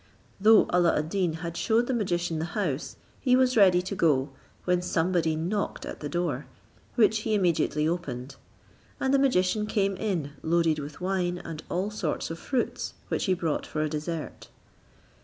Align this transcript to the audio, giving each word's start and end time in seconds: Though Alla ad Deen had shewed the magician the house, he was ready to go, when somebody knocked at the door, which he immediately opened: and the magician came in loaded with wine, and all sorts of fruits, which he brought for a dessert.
Though 0.39 0.65
Alla 0.73 0.97
ad 0.97 1.09
Deen 1.09 1.33
had 1.45 1.55
shewed 1.55 1.85
the 1.85 1.93
magician 1.93 2.39
the 2.39 2.45
house, 2.57 2.95
he 3.19 3.35
was 3.35 3.55
ready 3.55 3.83
to 3.83 3.95
go, 3.95 4.31
when 4.65 4.81
somebody 4.81 5.35
knocked 5.35 5.85
at 5.85 5.99
the 5.99 6.09
door, 6.09 6.47
which 6.95 7.19
he 7.19 7.35
immediately 7.35 7.87
opened: 7.87 8.35
and 8.99 9.13
the 9.13 9.19
magician 9.19 9.67
came 9.67 9.95
in 9.95 10.31
loaded 10.41 10.79
with 10.79 11.01
wine, 11.01 11.37
and 11.37 11.61
all 11.69 11.91
sorts 11.91 12.31
of 12.31 12.39
fruits, 12.39 12.95
which 13.09 13.25
he 13.25 13.35
brought 13.35 13.67
for 13.67 13.83
a 13.83 13.89
dessert. 13.89 14.49